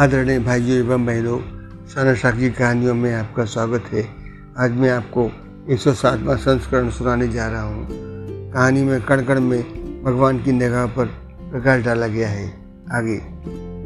आदरणीय 0.00 0.38
भाइयों 0.38 0.78
एवं 0.78 1.06
बहनों 1.06 1.38
सनसा 1.86 2.30
की 2.30 2.50
कहानियों 2.50 2.94
में 2.94 3.14
आपका 3.14 3.44
स्वागत 3.44 3.84
है। 3.92 4.08
आज 4.58 4.72
मैं 4.72 4.90
आपको 4.90 5.30
एक 5.70 5.78
सौ 5.78 5.92
सातवा 5.92 6.36
संस्करण 6.36 6.90
सुनाने 6.90 7.28
जा 7.28 7.48
रहा 7.48 7.62
हूँ। 7.62 7.86
कहानी 8.52 8.82
में 8.82 9.02
कण 9.02 9.22
कण 9.22 9.40
में 9.40 9.62
भगवान 10.04 10.42
की 10.42 10.52
निगाह 10.52 10.86
पर 10.86 11.06
प्रकाश 11.42 11.84
डाला 11.84 12.06
गया 12.06 12.28
है। 12.28 12.46
आगे, 12.92 13.16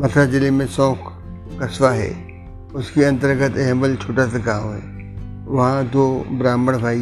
मथुरा 0.03 0.25
ज़िले 0.25 0.51
में 0.51 0.67
शौक 0.67 0.99
कस्बा 1.63 1.91
है। 1.91 2.39
उसके 2.75 3.05
अंतर्गत 3.05 3.59
अहमल 3.59 3.97
छोटा 3.97 4.27
सा 4.27 4.39
गाँव 4.39 4.75
है। 4.75 4.83
वहाँ 5.47 5.85
दो 5.85 6.27
ब्राह्मण 6.31 6.79
भाई, 6.79 7.01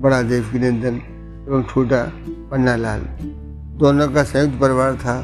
बड़ा 0.00 0.22
देव 0.22 0.50
की 0.52 0.58
नंदन 0.58 0.94
एवं 1.48 1.62
छोटा 1.62 2.12
पन्ना 2.50 2.76
लाल 2.76 3.00
दोनों 3.78 4.08
का 4.08 4.22
संयुक्त 4.22 4.60
परिवार 4.60 4.94
था। 4.94 5.22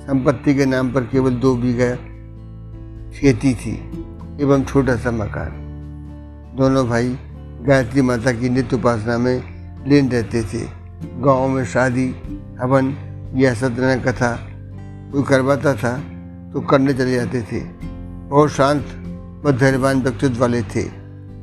संपत्ति 0.00 0.54
के 0.54 0.66
नाम 0.66 0.92
पर 0.92 1.00
केवल 1.00 1.30
दो 1.30 1.56
बीघा 1.56 2.09
खेती 3.14 3.54
थी 3.54 3.72
एवं 4.40 4.64
छोटा 4.64 4.96
सा 4.96 5.10
मकान। 5.10 5.50
दोनों 6.58 6.86
भाई 6.88 7.16
गायत्री 7.62 8.02
माता 8.02 8.32
की 8.32 8.48
नित्य 8.48 8.76
उपासना 8.76 9.16
में 9.18 9.42
लीन 9.88 10.10
रहते 10.10 10.42
थे। 10.42 10.64
गाँव 11.20 11.48
में 11.48 11.64
शादी, 11.64 12.06
हवन 12.60 12.94
या 13.36 13.52
सत्यनारायण 13.54 14.00
कथा 14.00 14.32
कोई 15.12 15.22
करवाता 15.22 15.74
था 15.74 15.96
तो 16.52 16.60
करने 16.60 16.94
चले 16.94 17.14
जाते 17.14 17.42
थे 17.42 17.60
और 18.30 18.48
शांत 18.48 18.86
व 19.44 19.52
धैर्यवान 19.52 20.02
व्यक्तित्व 20.02 20.40
वाले 20.40 20.62
थे। 20.74 20.82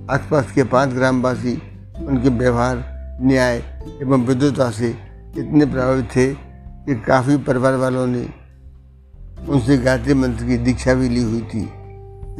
आसपास 0.10 0.52
के 0.52 0.64
पाँच 0.64 0.90
ग्रामवासी 0.90 1.54
उनके 2.08 2.30
व्यवहार, 2.30 2.84
न्याय 3.22 3.58
एवं 4.02 4.26
विद्युता 4.26 4.70
से 4.72 4.90
इतने 5.38 5.66
प्रभावित 5.66 6.06
थे 6.16 6.28
कि 6.34 6.96
काफ़ी 7.02 7.38
परिवार 7.38 7.76
वालों 7.76 8.06
ने 8.08 8.28
उनसे 9.50 9.78
गायत्री 9.78 10.14
मंत्र 10.14 10.46
की 10.46 10.58
दीक्षा 10.58 10.94
भी 10.94 11.10
ली 11.10 11.24
हुई 11.24 11.42
थी। 11.42 11.74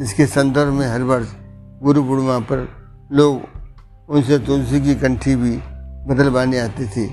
इसके 0.00 0.26
संदर्भ 0.26 0.72
में 0.72 0.86
हर 0.86 1.02
वर्ष 1.02 1.28
गुरु 1.82 2.04
पूर्णिमा 2.04 2.38
पर 2.38 2.68
लोग 3.12 3.42
उनसे 4.08 4.38
तुलसी 4.38 4.80
की 4.80 4.94
कंठी 4.94 5.36
भी 5.36 5.56
बदलवाने 6.06 6.58
आते 6.58 6.86
थे। 6.86 7.06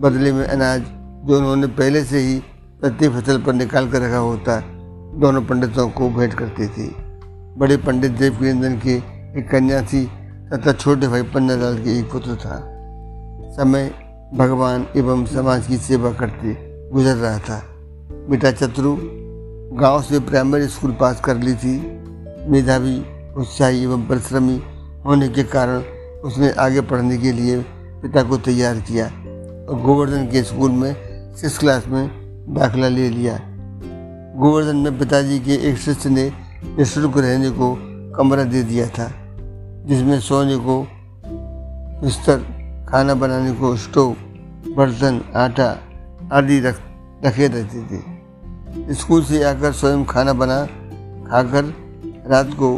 बदले 0.00 0.32
में 0.32 0.44
अनाज 0.44 0.82
जो 1.28 1.36
उन्होंने 1.38 1.66
पहले 1.66 2.04
से 2.04 2.18
ही 2.18 2.38
प्रत्येक 2.80 3.12
फ़सल 3.12 3.42
पर 3.42 3.52
निकाल 3.52 3.90
कर 3.90 4.02
रखा 4.02 4.16
होता, 4.16 4.60
दोनों 5.14 5.42
पंडितों 5.42 5.88
को 5.88 6.10
भेंट 6.10 6.34
करते 6.34 6.68
थे। 6.68 6.88
बड़े 7.58 7.76
पंडित 7.76 8.10
देव 8.10 8.38
नंदन 8.42 8.78
के 8.78 8.94
एक 9.40 9.48
कन्या 9.50 9.82
थी 9.82 10.06
तथा 10.52 10.72
छोटे 10.72 11.08
भाई 11.08 11.22
पन्नालाल 11.22 11.78
के 11.78 11.98
एक 11.98 12.12
पुत्र 12.12 12.34
था। 12.34 12.60
समय, 13.56 13.90
भगवान 14.34 14.86
एवं 14.96 15.26
समाज 15.26 15.66
की 15.66 15.76
सेवा 15.76 16.12
करते 16.12 16.56
गुजर 16.92 17.14
रहा 17.14 17.38
था। 17.38 17.62
बेटा 18.10 18.50
चतुरु 18.50 18.96
गाँव 19.76 20.02
से 20.02 20.18
प्राइमरी 20.20 20.66
स्कूल 20.66 20.90
पास 20.92 21.20
कर 21.20 21.36
ली 21.36 21.54
थी। 21.54 21.76
मेधावी, 22.50 22.98
उत्साही 23.36 23.82
एवं 23.82 24.06
परिश्रमी 24.06 24.62
होने 25.06 25.28
के 25.28 25.42
कारण 25.44 25.82
उसने 26.20 26.50
आगे 26.50 26.80
पढ़ने 26.80 27.18
के 27.18 27.32
लिए 27.32 27.58
पिता 28.02 28.22
को 28.22 28.36
तैयार 28.36 28.80
किया 28.80 29.04
और 29.04 29.82
गोवर्धन 29.82 30.26
के 30.26 30.42
स्कूल 30.42 30.70
में 30.70 30.94
सिक्स 31.36 31.58
क्लास 31.58 31.86
में 31.88 32.08
दाखिला 32.50 32.88
ले 32.88 33.08
लिया। 33.08 33.38
गोवर्धन 34.36 34.76
में 34.76 34.98
पिताजी 34.98 35.38
के 35.40 35.54
एक 35.70 35.76
शिष्य 35.76 36.10
ने 36.10 36.32
निःशुल्क 36.64 37.18
रहने 37.18 37.50
को 37.50 37.74
कमरा 38.16 38.44
दे 38.44 38.62
दिया 38.62 38.86
था, 38.88 39.10
जिसमें 39.86 40.20
सोने 40.20 40.56
को 40.56 40.86
बिस्तर, 42.04 42.38
खाना 42.88 43.14
बनाने 43.14 43.52
को 43.52 43.76
स्टोव, 43.76 44.12
बर्तन, 44.76 45.20
आटा 45.36 45.78
आदि 46.32 46.60
रख 46.60 46.80
रखे 47.24 47.48
रहते 47.48 47.82
थे। 47.82 48.94
स्कूल 48.94 49.24
से 49.24 49.42
आकर 49.44 49.72
स्वयं 49.72 50.04
खाना 50.04 50.32
बना, 50.32 50.66
खाकर 51.30 51.64
रात 52.26 52.54
को 52.54 52.76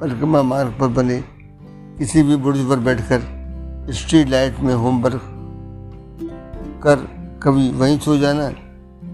परिक्रमा 0.00 0.42
मार्ग 0.42 0.76
पर 0.80 0.88
बने, 0.88 1.24
किसी 1.98 2.22
भी 2.22 2.36
बुर्ज 2.36 2.58
पर 2.68 2.78
बैठकर 2.78 3.20
स्ट्रीट 3.90 4.28
लाइट 4.28 4.60
में 4.60 4.74
होमवर्क 4.74 5.22
कर 6.82 6.96
कभी 7.42 7.70
वहीं 7.70 7.98
सो 7.98 8.16
जाना, 8.18 8.50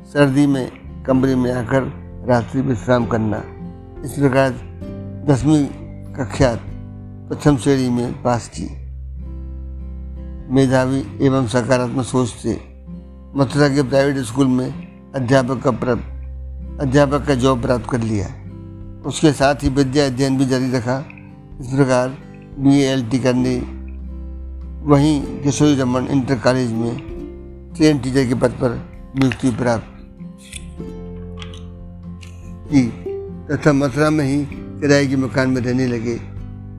सर्दी 0.05 0.47
में 0.47 0.71
कमरे 1.05 1.35
में 1.35 1.53
आकर 1.53 1.83
रात्रि 2.29 2.61
विश्राम 2.61 3.07
करना। 3.07 3.43
इस 4.05 4.13
प्रकार 4.13 4.51
दसवीं 5.29 5.67
कक्षा 6.15 6.59
प्रथम 7.29 7.57
श्रेणी 7.57 7.89
में 7.89 8.23
पास 8.23 8.49
की। 8.49 8.67
मेधावी 10.55 11.19
एवं 11.21 11.47
सकारात्मक 11.47 12.05
सोच 12.05 12.29
से 12.29 12.68
मथुरा 13.37 13.69
के 13.69 13.83
प्राइवेट 13.83 14.17
स्कूल 14.25 14.47
में 14.47 15.13
अध्यापक 15.15 15.63
का 15.63 15.71
प्राप्त 15.71 16.81
अध्यापक 16.81 17.27
का 17.27 17.35
जॉब 17.35 17.63
प्राप्त 17.63 17.91
कर 17.91 18.01
लिया 18.01 18.27
उसके 19.07 19.33
साथ 19.33 19.55
ही 19.55 19.69
विद्या 19.69 20.07
अध्ययन 20.07 20.39
भी 20.39 20.47
जारी 20.47 20.71
रखा। 20.73 20.97
इस 21.61 21.67
प्रकार 21.67 22.09
बी 22.59 22.81
एल 22.83 23.09
टी 23.09 23.19
करने, 23.19 23.57
वहीं 24.85 25.43
किशोरी 25.43 25.77
रमन 25.77 26.07
इंटर 26.07 26.39
कॉलेज 26.39 26.73
में 26.73 26.97
ट्रेन 27.77 27.99
टीचर 27.99 28.27
के 28.27 28.35
पद 28.35 28.51
पर 28.51 28.71
नियुक्ति 29.19 29.51
प्राप्त 29.51 29.87
की। 32.73 32.87
तथा 33.51 33.73
मथुरा 33.73 34.11
में 34.11 34.25
ही 34.25 34.45
किराए 34.81 35.07
के 35.07 35.17
मकान 35.17 35.51
में 35.51 35.61
रहने 35.63 35.87
लगे। 35.87 36.19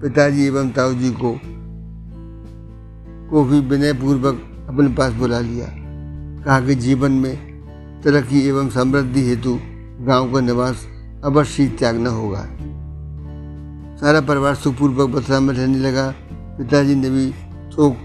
पिताजी 0.02 0.46
एवं 0.46 0.70
ताऊ 0.70 0.94
जी 0.94 1.12
को 1.12 1.40
को 3.30 3.44
भी 3.44 3.60
विनय 3.60 3.94
पूर्वक 3.94 4.42
अपने 4.70 4.88
पास 4.96 5.14
बुला 5.14 5.40
लिया। 5.40 5.68
कहा 6.46 6.60
कि 6.62 6.76
जीवन 6.76 7.12
में 7.12 7.36
तरक्की 8.02 8.48
एवं 8.48 8.70
समृद्धि 8.70 9.22
हेतु 9.22 9.60
गाँव 10.02 10.34
का 10.34 10.40
निवास 10.40 10.86
अवश्य 11.24 11.68
त्यागना 11.68 12.10
होगा। 12.10 12.42
सारा 13.98 14.22
परिवार 14.22 14.56
सुखपूर्वक 14.56 15.10
बथरा 15.10 15.40
में 15.40 15.54
रहने 15.54 15.78
लगा। 15.78 16.16
पिताजी 16.32 16.96
ने 16.96 17.10
भी 17.10 17.32
थोक 17.78 17.98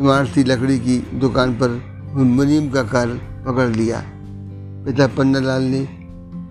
इमारती 0.00 0.44
लकड़ी 0.44 0.78
की 0.78 0.98
दुकान 0.98 1.54
पर 1.54 1.80
मुनीम 2.14 2.70
का 2.70 2.82
कार्य 2.82 3.14
पकड़ 3.46 3.68
लिया। 3.68 4.02
पिता 4.84 5.06
पन्नालाल 5.06 5.62
ने 5.62 5.84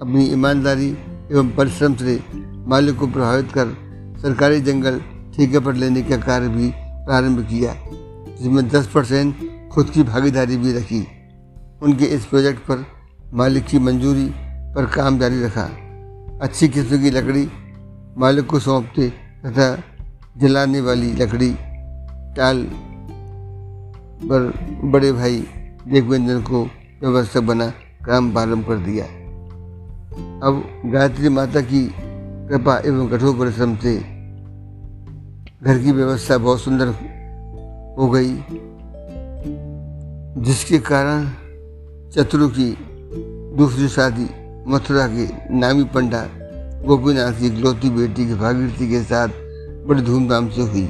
अपनी 0.01 0.25
ईमानदारी 0.25 0.97
एवं 1.31 1.49
परिश्रम 1.49 1.95
से 1.95 2.19
मालिक 2.67 2.95
को 2.95 3.07
प्रभावित 3.07 3.51
कर 3.51 3.75
सरकारी 4.21 4.61
जंगल 4.61 5.01
ठेके 5.35 5.59
पर 5.59 5.73
लेने 5.73 6.01
का 6.01 6.17
कार्य 6.17 6.47
भी 6.47 6.71
प्रारंभ 6.77 7.39
किया, 7.39 7.75
जिसमें 8.39 8.69
10 8.69 8.87
परसेंट 8.87 9.35
खुद 9.69 9.89
की 9.89 10.03
भागीदारी 10.03 10.57
भी 10.57 10.73
रखी। 10.73 11.07
उनके 11.81 12.05
इस 12.05 12.25
प्रोजेक्ट 12.25 12.59
पर 12.59 12.85
मालिक 13.33 13.65
की 13.65 13.79
मंजूरी 13.79 14.29
पर 14.75 14.85
काम 14.85 15.19
जारी 15.19 15.43
रखा। 15.43 15.69
अच्छी 16.41 16.67
किस्म 16.67 17.01
की 17.01 17.09
लकड़ी 17.09 17.47
मालिक 18.17 18.45
को 18.45 18.59
सौंपते 18.59 19.09
तथा 19.45 19.67
जलाने 20.37 20.81
वाली 20.81 21.11
लकड़ी, 21.13 21.53
टाल 22.37 22.63
पर 24.23 24.51
बड़े 24.83 25.11
भाई 25.11 25.45
देववेंद्र 25.87 26.39
को 26.41 26.63
व्यवस्था 27.01 27.39
बना 27.39 27.67
काम 28.05 28.31
प्रारंभ 28.31 28.67
कर 28.67 28.77
दिया। 28.77 29.05
अब 30.47 30.63
गायत्री 30.85 31.29
माता 31.29 31.61
की 31.61 31.87
कृपा 32.49 32.77
एवं 32.85 33.07
कठोर 33.07 33.37
परिश्रम 33.37 33.75
से 33.75 33.95
घर 35.63 35.79
की 35.83 35.91
व्यवस्था 35.91 36.37
बहुत 36.37 36.61
सुंदर 36.61 36.87
हो 37.97 38.09
गई, 38.09 38.33
जिसके 40.43 40.77
कारण 40.79 41.27
चतुरु 42.13 42.47
की 42.49 42.75
दूसरी 43.57 43.87
शादी, 43.87 44.27
मथुरा 44.67 45.07
के 45.07 45.25
नामी 45.59 45.83
पंडा, 45.83 46.21
गोपीनाथ 46.85 47.39
की 47.39 47.47
इकलौती 47.47 47.89
बेटी 47.89 48.27
की 48.27 48.33
भागीरथी 48.33 48.89
के 48.89 49.01
साथ 49.03 49.27
बड़ी 49.87 50.01
धूमधाम 50.01 50.49
से 50.49 50.61
हुई। 50.61 50.85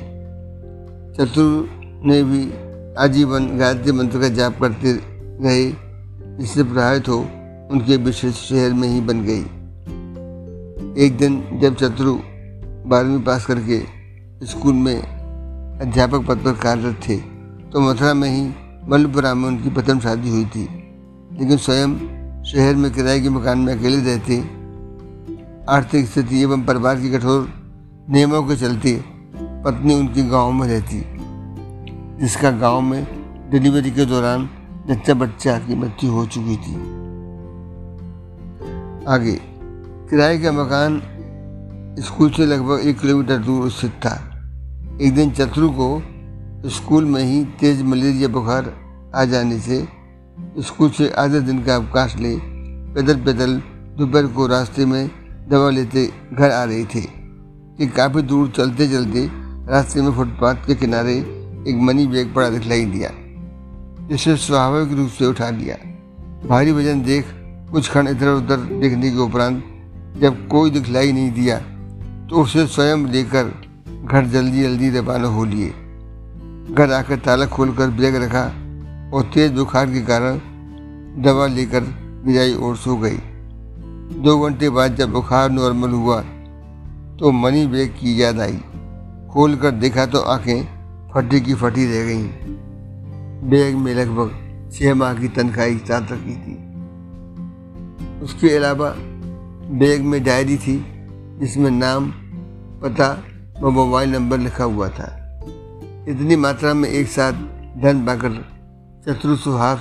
चतुर 1.17 1.50
ने 2.06 2.22
भी 2.23 2.44
आजीवन 2.97 3.47
गायत्री 3.57 3.91
मंत्र 3.91 4.19
का 4.19 4.30
जाप 4.30 4.59
करते 4.62 4.94
रहे 4.94 5.65
जिससे 6.38 6.63
प्रभावित 6.63 7.09
हो 7.09 7.18
उनके 7.71 7.97
विशेष 7.97 8.36
शहर 8.36 8.74
में 8.74 8.88
ही 8.88 9.01
बन 9.01 9.25
गई। 9.25 9.44
एक 11.06 11.18
दिन 11.18 11.59
जब 11.62 11.75
चतुरु 11.75 12.15
बारहवीं 12.89 13.21
पास 13.21 13.45
करके 13.45 13.80
स्कूल 14.45 14.74
में 14.75 14.97
अध्यापक 15.81 16.27
पद 16.27 16.38
पर 16.38 16.53
कार्यरत 16.53 17.00
थे 17.09 17.18
तो 17.71 17.81
मथुरा 17.81 18.13
में 18.13 18.30
ही 18.30 18.50
मल्लपुरा 18.89 19.33
में 19.33 19.47
उनकी 19.47 19.69
प्रथम 19.69 20.00
शादी 20.00 20.30
हुई 20.30 20.45
थी। 20.45 20.76
लेकिन 21.39 21.57
स्वयं 21.57 21.94
शहर 22.44 22.75
में 22.75 22.92
किराए 22.92 23.19
के 23.19 23.30
मकान 23.30 23.60
में 23.60 23.74
अकेले 23.74 23.98
रहते, 23.98 24.38
आर्थिक 25.69 26.06
स्थिति 26.07 26.42
एवं 26.42 26.63
परिवार 26.66 27.00
की 27.00 27.10
कठोर 27.10 27.50
नियमों 28.10 28.44
के 28.44 28.56
चलते 28.56 29.04
पत्नी 29.66 29.94
उनकी 29.94 30.24
गाँव 30.24 30.51
में 30.51 30.68
रहती, 30.68 31.01
जिसका 32.22 32.51
गाँव 32.51 32.81
में 32.81 33.07
डिलीवरी 33.51 33.92
के 33.92 34.06
दौरान 34.06 34.50
जच्चा 34.89 35.13
बच्चा 35.13 35.57
की 35.60 35.75
मृत्यु 35.75 36.12
हो 36.12 36.25
चुकी 36.25 36.56
थी। 36.57 36.75
आगे, 39.07 39.39
किराए 40.10 40.38
का 40.38 40.51
मकान 40.51 41.01
स्कूल 42.00 42.30
से 42.30 42.45
लगभग 42.45 42.80
एक 42.80 43.00
किलोमीटर 43.00 43.38
दूर 43.38 43.69
स्थित 43.72 43.92
था। 43.92 44.16
एक 45.01 45.16
दिन 45.16 45.31
चतुरु 45.31 45.69
को 45.69 46.01
स्कूल 46.69 47.06
में 47.06 47.24
ही 47.24 47.44
तेज 47.60 47.81
मलेरिया 47.81 48.28
बुखार 48.28 48.74
आ 49.16 49.24
जाने 49.25 49.60
से 49.60 49.96
स्कूल 50.60 50.89
से 50.89 51.10
आधे 51.10 51.39
दिन 51.39 51.63
का 51.63 51.75
अवकाश 51.75 52.16
ले 52.16 52.36
पैदल 52.94 53.16
पैदल 53.16 53.62
दोपहर 53.98 54.28
को 54.28 54.48
रास्ते 54.48 54.86
में 54.86 55.12
दवा 55.50 55.69
लेते 55.69 56.12
घर 56.34 56.51
आ 56.51 56.63
रही 56.63 56.86
थी। 56.86 57.01
कि 57.78 57.88
काफ़ी 57.88 58.22
दूर 58.22 58.50
चलते 58.50 58.88
चलते 58.88 59.30
रास्ते 59.68 60.01
में 60.01 60.12
फुटपाथ 60.12 60.56
के 60.56 60.75
किनारे 60.75 61.13
एक 61.68 61.80
मनी 61.81 62.07
बैग 62.07 62.34
पड़ा 62.34 62.50
दिखलाई 62.50 62.86
दिया। 62.86 63.12
जिसे 64.07 64.38
स्वाभाविक 64.38 64.98
रूप 64.98 65.10
से 65.10 65.25
उठा 65.25 65.50
लिया। 65.50 65.75
भारी 66.48 66.72
वज़न 66.72 67.01
देख 67.04 67.25
कुछ 67.72 67.89
क्षण 67.89 68.07
इधर 68.07 68.28
उधर 68.28 68.57
देखने 68.57 69.12
के 69.12 69.18
उपरांत 69.18 69.63
जब 70.22 70.48
कोई 70.48 70.72
दिखलाई 70.72 71.12
नहीं 71.12 71.31
दिया 71.31 71.57
तो 72.28 72.36
उसे 72.36 72.68
स्वयं 72.68 73.07
लेकर 73.07 73.45
घर 74.06 74.25
जल्दी 74.25 74.62
जल्दी 74.63 74.89
रवाना 74.89 75.28
हो 75.28 75.45
लिए। 75.45 75.69
घर 76.74 76.92
आकर 76.92 77.16
ताला 77.16 77.45
खोलकर 77.45 77.89
बैग 77.89 78.16
रखा 78.16 78.66
और 79.13 79.24
तेज 79.24 79.51
बुखार 79.51 79.86
के 79.86 80.01
कारण 80.01 80.39
दवा 81.24 81.48
लेकर 81.48 81.83
गिराई 82.25 82.54
और 82.54 82.75
सो 82.77 82.95
गई। 82.95 83.18
दो 84.21 84.39
घंटे 84.39 84.69
बाद 84.69 84.95
जब 84.95 85.12
बुखार 85.12 85.50
नॉर्मल 85.50 85.89
हुआ 85.89 86.21
तो 87.19 87.31
मनी 87.31 87.65
बैग 87.68 87.89
की 87.89 88.21
याद 88.21 88.39
आई। 88.39 88.59
खोल 89.31 89.56
कर 89.56 89.71
देखा 89.71 90.06
तो 90.06 90.19
आँखें 90.21 90.63
फटी 91.13 91.42
की 91.42 91.54
फटी 91.54 91.86
रह 91.86 92.06
गईं। 92.06 92.27
बैग 93.50 93.75
में 93.75 93.94
लगभग 93.95 94.30
छह 94.74 94.95
माह 94.95 95.13
की 95.13 95.27
तनख्वाही 95.27 95.77
साथ 95.77 96.12
रखी 96.12 96.36
थी। 96.36 96.56
उसके 98.24 98.56
अलावा 98.56 98.94
बैग 99.71 100.01
में 100.01 100.24
डायरी 100.24 100.57
थी, 100.57 100.75
जिसमें 101.39 101.71
नाम, 101.71 102.12
पता 102.83 103.24
व 103.62 103.69
मोबाइल 103.69 104.12
नंबर 104.12 104.38
लिखा 104.38 104.63
हुआ 104.63 104.88
था। 104.89 105.39
इतनी 106.10 106.36
मात्रा 106.36 106.74
में 106.74 106.89
एक 106.89 107.07
साथ 107.07 107.33
धन 107.81 108.06
पाकर 108.06 108.56
शत्रु 109.07 109.36
सुहार 109.36 109.80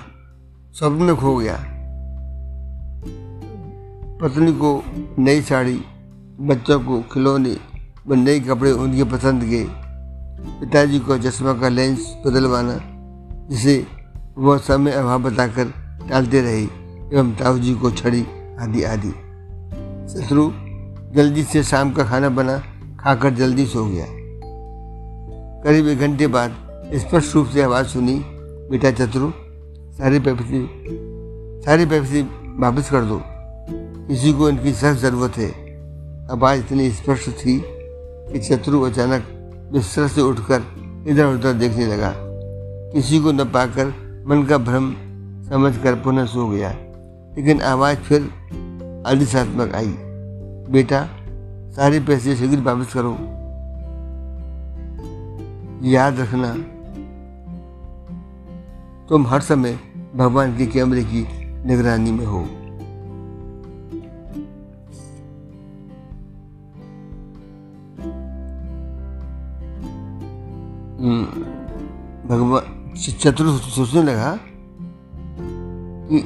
स्वप्न 0.73 1.03
में 1.03 1.17
खो 1.17 1.37
गया। 1.37 1.55
पत्नी 4.23 4.53
को 4.53 4.85
नई 5.19 5.41
साड़ी, 5.41 5.85
बच्चों 6.41 6.81
को 6.81 7.03
खिलौने 7.03 7.57
व 8.09 8.15
नए 8.15 8.41
कपड़े 8.41 8.73
उनके 8.73 9.05
पसंद 9.05 9.45
के। 9.45 9.65
पिताजी 10.61 10.99
को 10.99 11.19
चश्मा 11.19 11.53
का 11.53 11.69
लेंस 11.69 12.17
बदलवाना, 12.27 12.81
जिसे 13.51 13.87
वह 14.39 14.59
समय 14.59 14.93
अभाव 14.93 15.23
बताकर 15.23 15.65
टालते 16.11 16.41
रहे, 16.41 16.63
एवं 17.17 17.35
ताऊ 17.35 17.59
जी 17.59 17.75
को 17.75 17.91
छड़ी 17.91 18.27
आदि 18.61 18.83
आदि। 18.83 19.11
शत्रु 20.09 20.51
जल्दी 21.15 21.43
से 21.43 21.63
शाम 21.63 21.93
का 21.93 22.05
खाना 22.05 22.29
बना, 22.29 22.59
खाकर 23.01 23.31
जल्दी 23.31 23.67
सो 23.67 23.87
गया। 23.87 24.07
करीब 25.65 25.89
एक 25.89 25.99
घंटे 25.99 26.27
बाद 26.27 26.57
स्पष्ट 26.95 27.35
रूप 27.35 27.47
से 27.47 27.63
आवाज़ 27.63 27.87
सुनी 27.87 28.36
बेटा 28.71 28.91
चतुरु, 28.91 29.31
सारी 29.95 30.19
पैपसी 30.19 30.85
सारी 31.67 31.87
पैपसी 31.87 32.23
वापस 32.59 32.91
कर 32.91 33.03
दो। 33.03 33.23
किसी 34.09 34.33
को 34.33 34.49
इनकी 34.49 34.73
सख्त 34.73 34.99
ज़रूरत 34.99 35.39
है। 35.39 35.51
आवाज़ 36.31 36.61
इतनी 36.61 36.91
स्पष्ट 36.91 37.31
थी 37.31 37.63
कि 38.33 38.41
शत्रु 38.41 38.81
अचानक 38.81 39.23
बिस्तर 39.73 40.09
से 40.09 40.21
उठकर 40.21 40.63
इधर 41.09 41.27
उधर 41.27 41.53
देखने 41.53 41.87
लगा। 41.87 42.13
किसी 42.93 43.21
को 43.21 43.33
न 43.33 43.45
पाकर 43.45 43.87
मन 44.29 44.43
का 44.43 44.59
भ्रम 44.59 44.93
समझ 45.51 45.77
कर 45.79 45.95
पुनः 45.95 46.25
सो 46.25 46.49
गया। 46.49 46.71
लेकिन 47.37 47.63
आवाज़ 47.63 47.99
फिर 47.99 48.23
आदिशात्मक 49.07 49.75
आई। 49.75 49.95
बेटा, 50.71 51.09
सारे 51.73 52.01
पैसे 52.01 52.37
शीघ्र 52.37 52.61
वापस 52.61 52.95
करो। 52.97 53.17
याद 55.89 56.21
रखना। 56.21 56.76
तुम 59.09 59.27
हर 59.27 59.41
समय 59.41 59.79
भगवान 60.17 60.57
के 60.57 60.67
कैमरे 60.67 61.03
की 61.05 61.27
निगरानी 61.67 62.13
में 62.13 62.25
हो। 62.27 62.39
हम्म, 71.01 71.25
भगवान 72.29 72.95
चतुर 72.97 73.59
सोचने 73.59 74.03
लगा 74.03 74.37
कि 76.09 76.19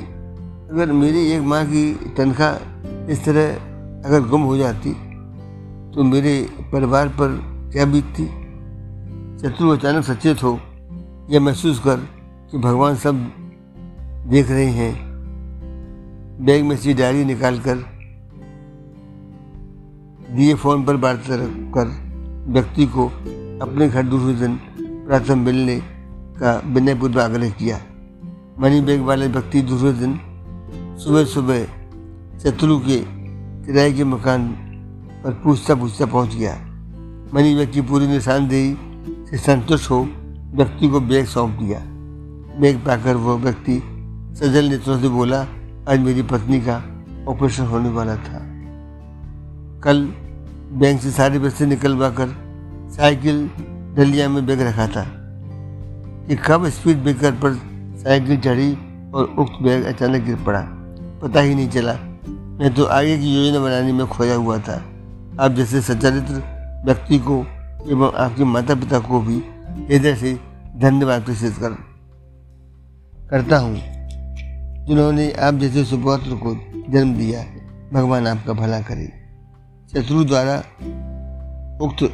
अगर 0.73 0.93
मेरी 0.93 1.27
एक 1.33 1.43
माँ 1.43 1.65
की 1.67 1.93
तनख्वाह 2.17 3.11
इस 3.13 3.25
तरह 3.25 3.55
अगर 4.09 4.29
गुम 4.29 4.43
हो 4.43 4.57
जाती 4.57 4.93
तो 5.95 6.03
मेरे 6.03 6.35
परिवार 6.73 7.09
पर 7.09 7.29
क्या 7.73 7.85
बीतती? 7.85 8.27
शत्रु 9.43 9.69
अचानक 9.69 10.05
सचेत 10.05 10.43
हो 10.43 10.59
यह 11.31 11.41
महसूस 11.41 11.79
कर 11.79 12.20
कि 12.51 12.59
भगवान 12.59 12.97
सब 12.97 13.15
देख 14.27 14.51
रहे 14.51 14.67
हैं। 14.67 14.93
बैग 16.45 16.65
में 16.65 16.77
से 16.77 16.95
डायरी 16.95 17.25
निकाल 17.25 17.59
कर 17.59 17.77
दिए 20.31 20.55
फ़ोन 20.55 20.85
पर 20.85 20.97
बात 20.97 21.23
कर 21.27 21.87
व्यक्ति 22.53 22.87
को 22.87 23.07
अपने 23.63 23.89
घर 23.89 24.03
दूसरे 24.03 24.35
दिन 24.35 24.57
प्रातः 24.81 25.35
मिलने 25.35 25.81
का 26.41 26.63
विनयपूर्वक 26.67 27.19
आग्रह 27.19 27.51
किया। 27.51 27.81
मनी 28.59 28.81
बैग 28.81 29.01
वाले 29.01 29.27
व्यक्ति 29.27 29.63
दूसरे 29.63 29.93
दिन 29.93 30.19
सुबह 30.99 31.25
सुबह 31.25 31.65
शत्रु 32.39 32.79
के 32.79 32.99
किराए 33.67 33.93
के 33.93 34.05
मकान 34.05 34.49
पर 35.25 35.33
पूछता 35.45 35.75
पूछता 35.75 36.07
पहुँच 36.07 36.35
गया। 36.35 36.55
मनी 37.35 37.55
बैग 37.55 37.73
की 37.73 37.81
पूरी 37.81 38.07
निशानदेही 38.07 38.77
से 39.31 39.37
संतुष्ट 39.37 39.91
हो 39.91 40.09
व्यक्ति 40.55 40.89
को 40.89 41.01
बैग 41.01 41.25
सौंप 41.27 41.51
दिया। 41.51 41.90
बैग 42.59 42.79
पाकर 42.79 43.17
वह 43.17 43.35
व्यक्ति 43.35 43.81
सजल 44.37 44.65
नेत्रों 44.65 44.99
से 45.01 45.09
बोला, 45.09 45.41
आज 45.89 45.99
मेरी 45.99 46.23
पत्नी 46.23 46.61
का 46.61 46.77
ऑपरेशन 47.29 47.67
होने 47.67 47.89
वाला 47.89 48.17
था। 48.17 48.39
कल 49.85 50.03
बैंक 50.73 51.01
से 51.01 51.11
सारे 51.11 51.39
पैसे 51.39 51.67
निकलवा 51.67 52.11
कर 52.11 52.35
साइकिल 52.97 53.51
डलिया 53.97 54.29
में 54.29 54.45
बैग 54.47 54.61
रखा 54.61 54.87
था 54.87 55.05
कि 56.29 56.37
कब 56.47 56.69
स्पीड 56.69 57.03
ब्रेकर 57.03 57.33
पर 57.33 57.55
साइकिल 58.05 58.41
चढ़ी 58.41 58.73
और 59.15 59.35
उक्त 59.39 59.63
बैग 59.63 59.85
अचानक 59.85 60.25
गिर 60.25 60.37
पड़ा, 60.37 60.61
पता 61.23 61.41
ही 61.41 61.55
नहीं 61.55 61.69
चला। 61.69 61.95
मैं 62.61 62.75
तो 62.75 62.85
आगे 62.85 63.19
की 63.19 63.35
योजना 63.35 63.61
बनाने 63.61 63.93
में 63.93 64.07
खोया 64.07 64.35
हुआ 64.35 64.59
था। 64.59 64.83
आप 65.41 65.53
जैसे 65.53 65.81
सचरित्र 65.83 66.43
व्यक्ति 66.87 67.19
को 67.19 67.39
एवं 67.91 68.13
आपके 68.15 68.45
माता 68.45 68.75
पिता 68.75 68.99
को 68.99 69.21
भी 69.21 69.43
हृदय 69.89 70.15
से 70.15 70.39
धन्यवाद 70.77 71.25
प्रेषित 71.25 71.57
कर 71.59 71.77
करता 73.31 73.59
हूँ। 73.59 73.81
जिन्होंने 74.87 75.33
आप 75.33 75.55
जैसे 75.55 75.85
सुपुत्र 75.85 76.37
को 76.37 76.55
जन्म 76.93 77.15
दिया 77.15 77.41
है, 77.41 77.61
भगवान 77.93 78.27
आपका 78.27 78.53
भला 78.53 78.81
करे। 78.81 79.13
शत्रु 79.93 80.25
द्वारा 80.25 80.59
उक्त 81.85 82.13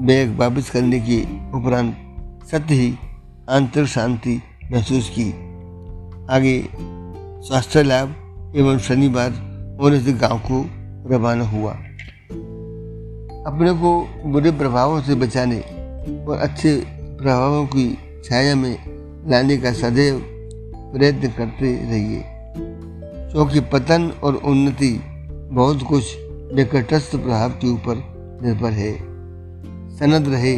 बैग 0.00 0.36
वापस 0.36 0.70
करने 0.70 1.00
के 1.00 1.22
उपरांत 1.50 1.96
सत्य 2.50 2.74
ही 2.74 2.98
आंतरिक 3.50 3.86
शांति 3.86 4.42
महसूस 4.72 5.10
की। 5.18 5.30
आगे 6.30 6.68
स्वास्थ्य 7.46 7.82
लाभ 7.82 8.08
एवं 8.56 8.78
शनिवार 8.78 9.30
होने 9.80 10.00
से 10.00 10.12
गाँव 10.12 10.38
को 10.38 10.70
रवाना 11.14 11.44
हुआ। 11.44 11.72
अपने 13.46 13.72
को 13.72 14.08
बुरे 14.26 14.50
प्रभावों 14.50 15.00
से 15.02 15.14
बचाने 15.14 15.60
और 16.24 16.38
अच्छे 16.38 16.86
प्रभावों 16.96 17.66
की 17.66 17.98
छाया 18.24 18.56
में 18.56 18.97
लाने 19.26 19.56
का 19.56 19.72
सदैव 19.72 20.22
प्रयत्न 20.74 21.28
करते 21.28 21.76
रहिए। 21.76 22.24
क्योंकि 23.32 23.60
पतन 23.60 24.12
और 24.22 24.34
उन्नति 24.34 25.00
बहुत 25.52 25.82
कुछ 25.82 26.16
निकटस्थ 26.54 27.16
प्रभाव 27.16 27.50
के 27.50 27.68
ऊपर 27.68 27.96
निर्भर 28.42 28.70
है। 28.70 28.92
सनद 29.96 30.28
रहे, 30.28 30.56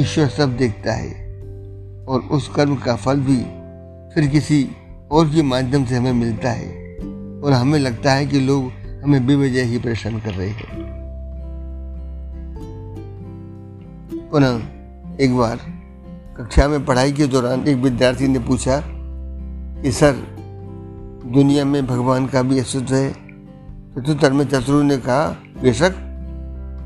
ईश्वर 0.00 0.26
सब 0.26 0.56
देखता 0.56 0.92
है 0.92 1.28
और 2.06 2.20
उस 2.20 2.48
कर्म 2.48 2.76
का 2.76 2.96
फल 2.96 3.20
भी 3.20 3.58
फिर 4.14 4.26
किसी 4.26 4.68
और 5.10 5.28
के 5.28 5.42
माध्यम 5.42 5.84
से 5.84 5.94
हमें 5.94 6.12
मिलता 6.12 6.50
है 6.50 6.96
और 7.44 7.52
हमें 7.52 7.78
लगता 7.78 8.12
है 8.12 8.26
कि 8.26 8.40
लोग 8.40 8.72
हमें 9.04 9.26
बेवजह 9.26 9.64
ही 9.64 9.78
परेशान 9.78 10.20
कर 10.20 10.30
रहे 10.30 10.48
हैं। 10.48 10.88
पुनः 14.30 14.60
एक 15.20 15.36
बार 15.36 15.77
कक्षा 16.38 16.68
में 16.68 16.84
पढ़ाई 16.84 17.12
के 17.12 17.26
दौरान 17.26 17.68
एक 17.68 17.76
विद्यार्थी 17.76 18.28
ने 18.28 18.38
पूछा, 18.38 18.82
कि 19.82 19.92
सर, 19.92 20.12
दुनिया 21.26 21.64
में 21.64 21.86
भगवान 21.86 22.26
का 22.26 22.42
भी 22.42 22.58
अस्तित्व 22.58 22.94
है? 22.94 23.12
चतुर्थ 23.12 24.32
में 24.32 24.44
चतुरु 24.44 24.82
ने 24.82 24.96
कहा, 24.96 25.36
बेशक। 25.62 25.94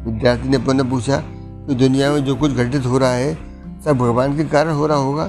विद्यार्थी 0.07 0.49
ने 0.49 0.59
पुनः 0.59 0.91
पूछा, 0.91 1.17
कि 1.27 1.75
दुनिया 1.75 2.13
में 2.13 2.25
जो 2.25 2.37
कुछ 2.37 2.53
घटित 2.53 2.87
हो 2.87 2.99
रहा 2.99 3.13
है, 3.13 3.39
सब 3.85 3.99
भगवान 3.99 4.37
के 4.37 4.45
कारण 4.45 4.73
हो 4.73 4.87
रहा 4.87 4.97
होगा? 4.97 5.29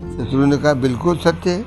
चतुरु 0.00 0.46
ने 0.46 0.56
कहा, 0.56 0.74
बिल्कुल 0.74 1.18
सत्य 1.18 1.50
है। 1.50 1.62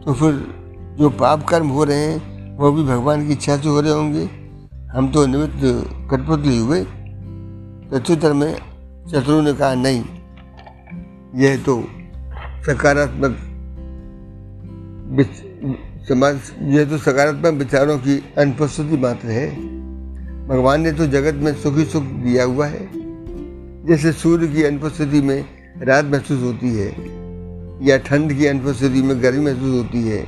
तो 0.00 0.12
फिर 0.12 0.54
जो 0.98 1.10
पाप 1.10 1.48
कर्म 1.48 1.68
हो 1.68 1.84
रहे 1.84 1.96
हैं 1.96 2.30
वो 2.58 2.72
भी 2.72 2.84
भगवान 2.84 3.26
की 3.26 3.32
इच्छा 3.32 3.56
से 3.56 3.68
हो 3.68 3.80
रहे 3.80 3.92
होंगे। 3.92 4.30
हम 4.92 5.12
तो 5.12 5.26
निमित्त 5.26 5.60
कठपुतली 6.10 6.58
हुए। 6.58 6.84
प्रत्युत्तर 7.90 8.32
में 8.32 8.56
शत्रु 9.12 9.40
ने 9.40 9.52
कहा, 9.52 9.74
नहीं 9.74 10.04
यह 11.34 11.56
तो 11.56 11.82
सकारात्मक 12.66 13.36
समाज 16.08 16.40
यह 16.62 16.84
तो 16.84 16.98
सकारात्मक 16.98 17.58
विचारों 17.58 17.98
की 17.98 18.16
अनुपस्थिति 18.38 18.96
मात्र 18.96 19.28
है। 19.28 19.50
भगवान 20.48 20.80
ने 20.80 20.92
तो 20.92 21.06
जगत 21.06 21.34
में 21.34 21.52
सुखी 21.54 21.84
सुख 21.84 22.02
दिया 22.02 22.44
हुआ 22.44 22.66
है। 22.66 22.88
जैसे 23.86 24.12
सूर्य 24.12 24.48
की 24.48 24.62
अनुपस्थिति 24.62 25.20
में 25.20 25.44
रात 25.82 26.04
महसूस 26.04 26.42
होती 26.42 26.70
है, 26.74 26.88
या 27.86 27.98
ठंड 27.98 28.32
की 28.32 28.46
अनुपस्थिति 28.46 29.02
में 29.02 29.22
गर्मी 29.22 29.44
महसूस 29.44 29.74
होती 29.74 30.02
है, 30.08 30.22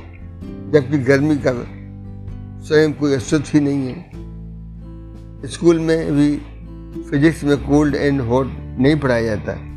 जबकि 0.71 0.97
गर्मी 0.97 1.35
का 1.37 1.53
स्वयं 2.67 2.93
कोई 2.93 3.13
अस्तित्व 3.13 3.49
ही 3.53 3.59
नहीं 3.59 3.87
है। 3.87 5.47
स्कूल 5.47 5.79
में 5.79 6.11
भी 6.11 6.35
फिजिक्स 7.09 7.43
में 7.43 7.57
कोल्ड 7.57 7.95
एंड 7.95 8.21
हॉट 8.21 8.47
नहीं 8.79 8.95
पढ़ाया 8.99 9.35
जाता। 9.35 9.72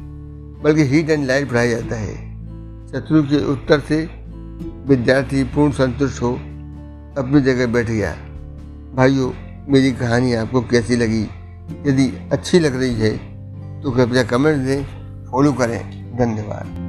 बल्कि 0.63 0.85
हीट 0.85 1.11
एंड 1.11 1.27
लाइट 1.27 1.49
बढ़ाया 1.49 1.81
जाता 1.81 1.97
है। 1.97 2.15
शत्रु 2.89 3.23
के 3.23 3.45
उत्तर 3.45 3.81
से 3.81 4.09
विद्यार्थी 4.87 5.45
पूर्ण 5.45 5.73
संतुष्ट 5.73 6.23
हो 6.23 6.33
अपनी 7.19 7.41
जगह 7.41 7.67
बैठ 7.67 7.87
गया। 7.87 8.13
भाइयों, 8.95 9.33
मेरी 9.69 9.93
कहानी 9.93 10.35
आपको 10.35 10.61
कैसी 10.61 10.97
लगी? 10.97 11.23
यदि 11.87 12.29
अच्छी 12.33 12.59
लग 12.59 12.77
रही 12.77 12.95
है 12.95 13.17
तो 13.83 13.91
कृपया 13.91 14.23
कमेंट 14.25 14.67
दें 14.67 15.31
फॉलो 15.31 15.53
करें। 15.53 16.17
धन्यवाद। 16.17 16.86